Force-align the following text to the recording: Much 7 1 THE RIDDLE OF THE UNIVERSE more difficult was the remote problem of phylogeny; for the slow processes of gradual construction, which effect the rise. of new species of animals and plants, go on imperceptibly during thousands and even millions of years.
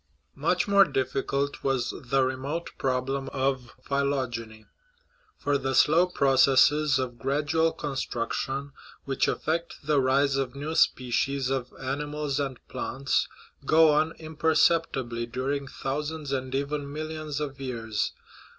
Much 0.33 0.61
7 0.65 0.73
1 0.73 0.81
THE 0.81 0.89
RIDDLE 0.89 0.89
OF 0.89 0.93
THE 0.93 0.93
UNIVERSE 0.95 1.13
more 1.13 1.21
difficult 1.21 1.63
was 1.63 1.89
the 2.09 2.23
remote 2.23 2.69
problem 2.79 3.29
of 3.29 3.71
phylogeny; 3.83 4.65
for 5.37 5.59
the 5.59 5.75
slow 5.75 6.07
processes 6.07 6.97
of 6.97 7.19
gradual 7.19 7.71
construction, 7.71 8.71
which 9.05 9.27
effect 9.27 9.75
the 9.83 10.01
rise. 10.01 10.37
of 10.37 10.55
new 10.55 10.73
species 10.73 11.51
of 11.51 11.71
animals 11.79 12.39
and 12.39 12.57
plants, 12.67 13.27
go 13.63 13.91
on 13.91 14.13
imperceptibly 14.13 15.27
during 15.27 15.67
thousands 15.67 16.31
and 16.31 16.55
even 16.55 16.91
millions 16.91 17.39
of 17.39 17.61
years. 17.61 18.13